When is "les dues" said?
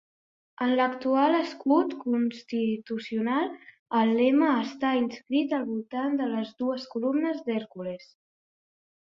6.33-6.89